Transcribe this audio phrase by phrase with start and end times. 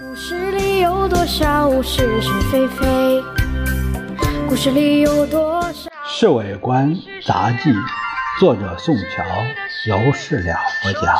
[0.00, 3.22] 故事里有多少是是非非？
[4.48, 5.90] 故事里有多少？
[6.06, 6.96] 《侍卫官
[7.26, 7.70] 杂记》，
[8.40, 9.22] 作者宋乔，
[9.86, 11.14] 由事了不讲。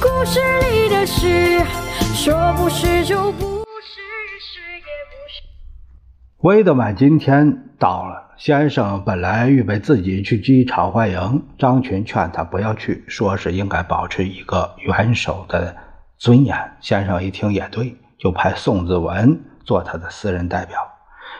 [0.00, 0.40] 故事
[0.72, 1.64] 里的事，
[2.12, 4.00] 说不是就不是，
[4.40, 5.40] 是也不是。
[6.38, 8.24] 威德曼今天到了。
[8.36, 15.74] 先生本来预备自己去机场欢迎，张群劝他不要去，说是应该保持一个元首的
[16.18, 16.56] 尊严。
[16.80, 20.78] 先生一听也对，就派宋子文做他的私人代表。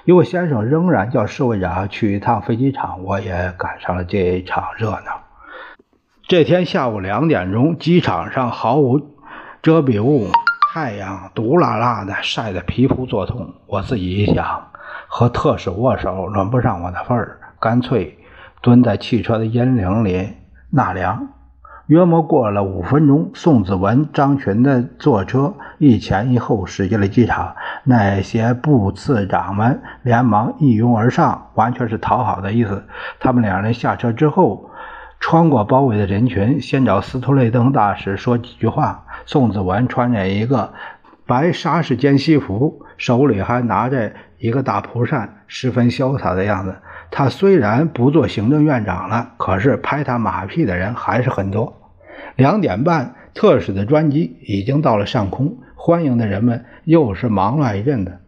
[0.05, 5.23] 因为先生仍然叫侍卫长去一趟飞机场，我也赶上了这一场热闹。
[6.27, 9.01] 这天下午两点钟，机场上毫无
[9.63, 10.29] 遮蔽物，
[10.73, 13.55] 太阳毒辣辣的，晒得皮肤作痛。
[13.67, 14.65] 我自己一想。
[15.07, 18.19] 和特使握手轮不上我的份儿，干脆
[18.61, 20.35] 蹲在汽车的阴凉里
[20.71, 21.29] 纳凉。
[21.87, 27.57] 约莫过了五分钟，宋子文、张群的坐车一前一后驶进了机场。
[27.85, 32.85] 那些部次长们连忙一拥而上，完全是讨好的意思。
[33.19, 34.71] 他们两人下车之后，
[35.19, 39.05] 穿过包围的人群，先找斯图雷登大使说几句话。
[39.25, 40.75] 宋子文穿着一个
[41.29, 44.13] 白纱式间西服，手里还拿着。
[44.41, 46.77] 一个大蒲扇，十分潇洒的样子。
[47.11, 51.93] 他虽然不做行政院长了，可是拍他马屁的人还是很多。
[52.37, 58.21] 两点半，特使的专机已经到了上空，欢迎的人们又是忙乱一阵的，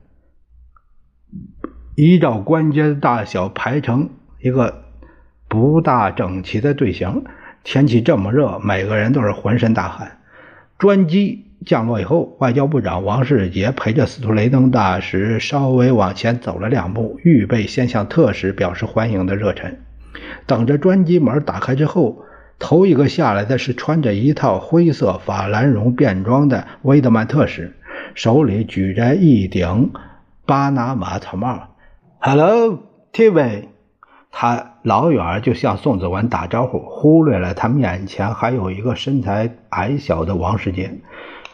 [1.95, 4.83] 依照关节的大小排成一个
[5.47, 7.23] 不大整齐的队形。
[7.63, 10.19] 天气这么热，每个人都是浑身大汗。
[10.77, 11.50] 专机。
[11.67, 19.79] 降落以后，外交部长王世杰陪着斯图雷登大使稍微往前走了两步，预备先向特使表示欢迎的热忱。
[20.47, 22.25] 等着专机门打开之后，
[22.59, 27.77] 头一个下来的是穿着一套灰色法兰绒便装的威德曼特使，
[28.15, 29.93] 手里举着一顶
[30.47, 31.77] 巴拿马草帽。
[32.21, 33.69] “Hello，T.V.”
[34.33, 40.91] 他老远就向宋子文打招呼，忽略了他面前还有一个身材矮小的王世杰。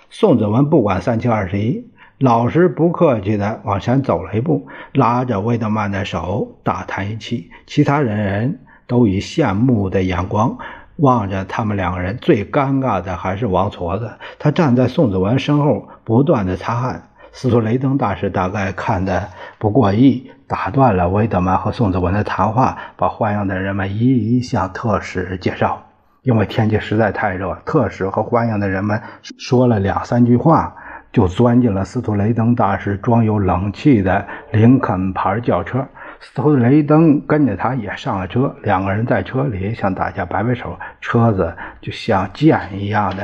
[0.09, 1.85] 宋子文不管三七二十一，
[2.19, 7.51] 老实不客气地往前走了一步，拉着魏德曼的手，大叹一气。
[7.67, 10.57] 其他人人都以羡慕的眼光
[10.97, 12.17] 望着他们两个人。
[12.19, 17.09] 最尴尬的还是王矬子，他站在宋子文身后，不断地擦汗。
[17.33, 19.29] 斯图雷登大使大概看得
[19.59, 25.86] 不过意，打断了魏德曼和宋子文的谈话，把欢迎的人们一一向特使介绍。
[26.27, 29.01] 因为天气实在太热，特使和欢迎的人们
[29.39, 30.75] 说了两三句话，
[31.13, 35.87] 就钻进了斯图雷登大使装有冷气的林肯牌轿车。
[36.19, 43.23] 斯图雷登跟着他也上了车，两个人在车里向大家摆摆手，车子就像箭一样的，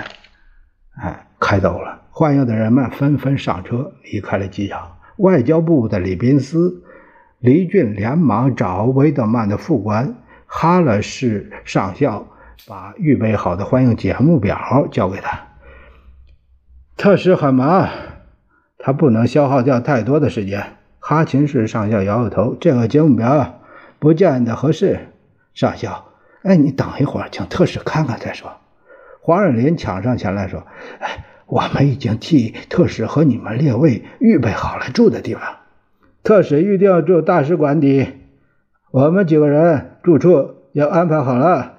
[1.03, 2.03] 哎，开走了。
[2.13, 4.81] 欢迎的人们纷纷上车离开了机场。
[5.17, 6.85] 外交部的李宾斯、
[7.41, 10.15] 黎俊连忙找威德曼的副官
[10.47, 12.29] 哈勒士上校。
[12.67, 15.49] 把预备好的欢迎节目表交给他。
[16.97, 17.89] 特使很忙，
[18.79, 20.77] 他不能消耗掉太多的时间。
[21.01, 23.61] 哈琴士上校摇摇头：“这个节目表
[23.99, 25.09] 不见得合适。”
[25.55, 26.05] 上校，
[26.43, 28.53] 哎，你等一会儿，请特使看看再说。
[29.21, 30.65] 黄仁林抢上前来说
[31.01, 35.43] ：“哎，我们已经替特使和你们列位预备好了住的地方。
[36.23, 38.07] 特使预定住大使馆里，
[38.93, 41.79] 我们几个人住处也安排好了。”